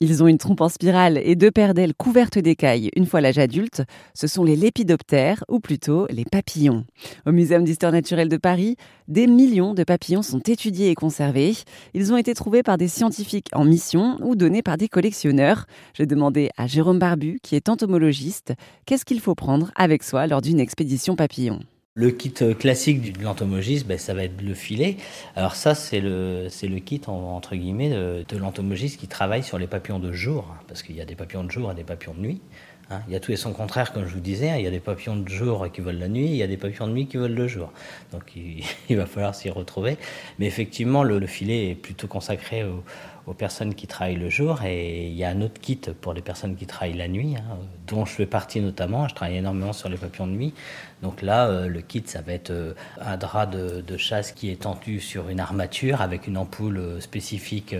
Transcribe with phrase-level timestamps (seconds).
[0.00, 3.38] Ils ont une trompe en spirale et deux paires d'ailes couvertes d'écailles une fois l'âge
[3.38, 3.82] adulte.
[4.12, 6.84] Ce sont les lépidoptères, ou plutôt les papillons.
[7.24, 8.76] Au Muséum d'histoire naturelle de Paris,
[9.08, 11.54] des millions de papillons sont étudiés et conservés.
[11.94, 15.64] Ils ont été trouvés par des scientifiques en mission ou donnés par des collectionneurs.
[15.94, 18.52] J'ai demandé à Jérôme Barbu, qui est entomologiste,
[18.84, 21.60] qu'est-ce qu'il faut prendre avec soi lors d'une expédition papillon?
[21.98, 24.98] Le kit euh, classique de l'entomologiste, ben, ça va être le filet.
[25.34, 29.66] Alors ça, c'est le, c'est le kit, entre guillemets, de, l'entomologiste qui travaille sur les
[29.66, 32.12] papillons de jour, hein, parce qu'il y a des papillons de jour et des papillons
[32.12, 32.42] de nuit.
[32.90, 33.00] Hein.
[33.08, 34.50] Il y a tout et son contraire, comme je vous disais.
[34.50, 34.56] Hein.
[34.58, 36.58] Il y a des papillons de jour qui volent la nuit, il y a des
[36.58, 37.72] papillons de nuit qui volent le jour.
[38.12, 38.62] Donc il,
[38.94, 39.96] va falloir s'y retrouver.
[40.38, 42.84] Mais effectivement, le, le filet est plutôt consacré au,
[43.26, 46.22] aux personnes qui travaillent le jour et il y a un autre kit pour les
[46.22, 47.58] personnes qui travaillent la nuit, hein,
[47.88, 49.08] dont je fais partie notamment.
[49.08, 50.54] Je travaille énormément sur les papillons de nuit.
[51.02, 54.62] Donc là, euh, le kit, ça va être euh, un drap de, chasse qui est
[54.62, 57.74] tendu sur une armature avec une ampoule euh, spécifique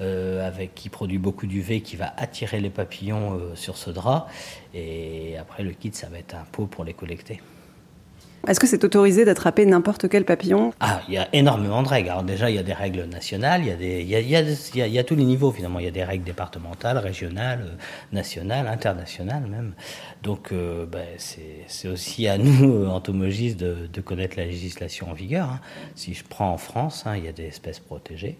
[0.00, 4.26] avec, qui produit beaucoup d'UV qui va attirer les papillons sur ce drap.
[4.74, 7.40] Et après, le kit, ça va être un pot pour les collecter.
[8.48, 10.72] Est-ce que c'est autorisé d'attraper n'importe quel papillon?
[10.80, 12.10] Ah, il y a énormément de règles.
[12.10, 15.04] Alors déjà, il y a des règles nationales, il y a, y a, y a,
[15.04, 15.78] tous les niveaux finalement.
[15.78, 17.76] Il y a des règles départementales, régionales, euh,
[18.12, 19.74] nationales, internationales même.
[20.24, 25.48] Donc euh, ben, c'est aussi à nous, entomologistes, de, de, connaître la législation en vigueur.
[25.48, 25.60] Hein.
[25.94, 28.38] Si je prends en France, hein, il y a des espèces protégées.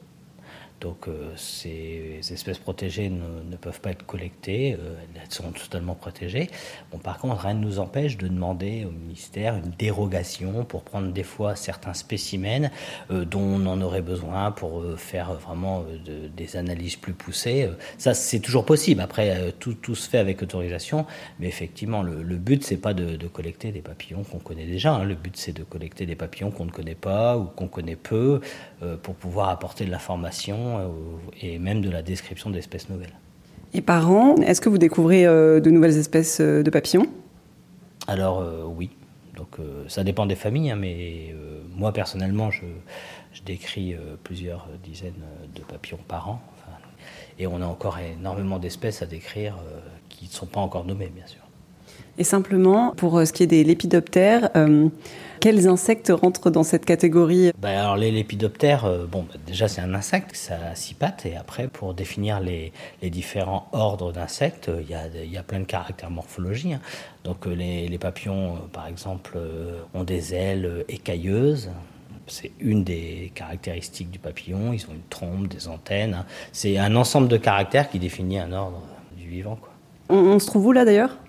[0.83, 6.51] Donc euh, ces espèces protégées ne, peuvent pas être collectées, euh, elles sont totalement protégées.
[6.91, 11.13] Bon, par contre, rien ne nous empêche de demander au ministère une dérogation pour prendre
[11.13, 12.69] des fois certains spécimens
[13.13, 15.85] euh, dont on en aurait besoin pour faire vraiment
[16.37, 17.71] des analyses plus poussées.
[17.97, 19.01] Ça, c'est toujours possible.
[19.01, 21.07] Après, tout, se fait avec autorisation,
[21.39, 24.95] mais effectivement, le, le but, c'est pas de, collecter des papillons qu'on connaît déjà.
[24.95, 25.05] Hein.
[25.05, 28.41] Le but, c'est de collecter des papillons qu'on ne connaît pas ou qu'on connaît peu
[29.03, 30.89] pour pouvoir apporter de l'information euh,
[31.41, 33.15] et même de la description d'espèces nouvelles.
[33.75, 37.07] Et par an, est-ce que vous découvrez euh, de nouvelles espèces euh, de papillons?
[38.09, 38.91] Alors oui,
[39.37, 41.33] donc ça dépend des familles, hein, mais
[41.77, 42.65] moi personnellement, je,
[43.47, 45.23] décris plusieurs dizaines
[45.55, 46.43] de papillons par an.
[47.39, 49.57] et on a encore énormément d'espèces à décrire
[50.09, 51.43] qui ne sont pas encore nommées, bien sûr.
[52.19, 54.51] Et simplement, pour ce qui est des lépidoptères,
[55.43, 57.51] quels insectes rentrent dans cette catégorie?
[57.59, 61.27] Ben alors les lépidoptères, euh, bon, ben, déjà c'est un insecte, ça a six pattes,
[61.27, 62.73] et après pour définir les,
[63.03, 66.75] les différents ordres d'insectes, il y a, il y a plein de caractères morphologiques.
[66.75, 66.81] Hein.
[67.25, 69.37] Donc euh, les, les, papillons, euh, par exemple,
[69.95, 71.71] ont des ailes écailleuses.
[72.29, 74.73] C'est une des caractéristiques du papillon.
[74.73, 76.15] Ils ont une trompe, des antennes.
[76.21, 76.25] Hein.
[76.53, 78.81] C'est un ensemble de caractères qui définit un ordre
[79.17, 79.57] du vivant.
[79.57, 79.71] Quoi.
[80.09, 81.11] On, on se trouve où là d'ailleurs?
[81.11, 81.22] euh,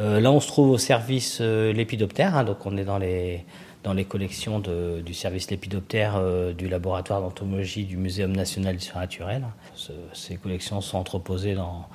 [0.00, 3.44] là, on se trouve au service euh, Lépidoptère, hein, donc on est dans les,
[3.84, 9.44] dans les collections du service Lépidoptère euh, du laboratoire d'entomologie du Muséum national d'histoire naturelle.
[10.14, 11.86] ces collections sont entreposées dans,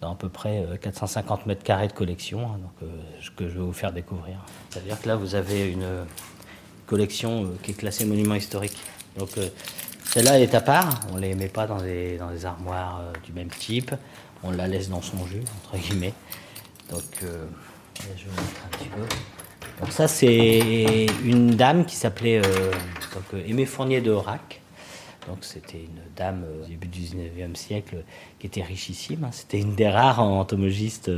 [0.00, 2.90] dans à peu près 450 mètres carrés de collection, hein, donc,
[3.36, 4.36] que je vais vous faire découvrir.
[4.70, 6.06] C'est-à-dire que là, vous avez une
[6.86, 8.76] collection qui est classée monument historique.
[9.18, 9.30] Donc,
[10.04, 13.32] celle-là est à part, on ne les met pas dans des, dans des armoires du
[13.32, 13.94] même type,
[14.42, 16.14] on la laisse dans son jus, entre guillemets.
[16.90, 17.46] Donc, euh.
[19.80, 22.72] Donc ça, c'est une dame qui s'appelait euh,
[23.34, 24.60] euh, Aimée Fournier de Horac.
[25.28, 28.04] Donc c'était une dame au début du 19e siècle
[28.38, 29.28] qui était richissime.
[29.32, 31.10] C'était une des rares entomologistes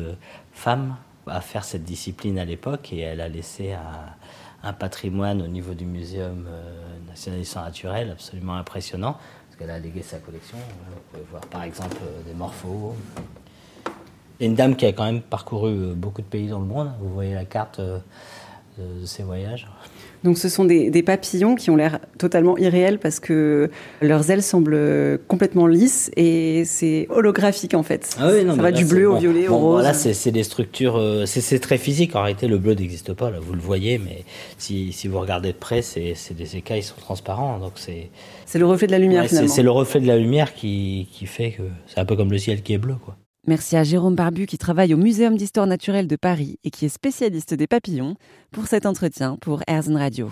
[0.52, 0.96] femmes
[1.26, 3.74] à faire cette discipline à l'époque et elle a laissé
[4.64, 6.48] un, patrimoine au niveau du Muséum
[7.08, 9.16] national d'histoire naturelle absolument impressionnant
[9.46, 10.58] parce qu'elle a légué sa collection.
[10.58, 12.96] Vous pouvez voir par exemple des morphos,
[14.40, 16.92] une dame qui a quand même parcouru euh, beaucoup de pays dans le monde.
[17.00, 17.98] Vous voyez la carte euh,
[18.78, 19.66] de ses voyages.
[20.24, 23.70] Donc ce sont des, papillons qui ont l'air totalement irréels parce que
[24.00, 28.16] leurs ailes semblent complètement lisses et c'est holographique en fait.
[28.20, 29.82] Ah oui, non, ça va du bleu au violet au rose.
[29.82, 32.46] Là c'est des structures, euh, c'est très physique en réalité.
[32.46, 34.24] Le bleu n'existe pas là, vous le voyez, mais
[34.58, 38.10] si, si vous regardez de près, c'est des écailles sont transparents, donc c'est.
[38.46, 39.52] C'est le reflet de la lumière finalement.
[39.52, 42.38] C'est le reflet de la lumière qui, qui fait que c'est un peu comme le
[42.38, 43.16] ciel qui est bleu quoi.
[43.48, 46.88] Merci à Jérôme Barbu qui travaille au Muséum d'histoire naturelle de Paris et qui est
[46.88, 48.14] spécialiste des papillons
[48.52, 50.30] pour cet entretien pour Airzone Radio.